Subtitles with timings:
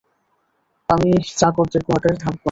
[0.89, 2.39] আমি চাকরদের, কোয়ার্টারে থাকবো না।